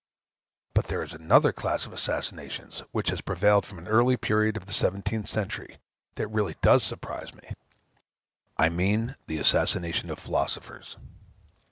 [0.73, 4.65] But there is another class of assassinations, which has prevailed from an early period of
[4.65, 5.77] the seventeenth century,
[6.15, 7.51] that really does surprise me;
[8.57, 10.97] I mean the assassination of philosophers.